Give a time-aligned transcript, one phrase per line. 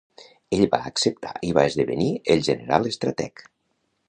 [0.57, 3.47] Ell va acceptar i va esdevenir el general estrateg.